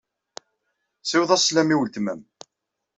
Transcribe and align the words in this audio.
Ssiweḍ-as 1.01 1.41
sslam 1.43 1.69
i 1.73 1.75
weltma-m. 1.77 2.21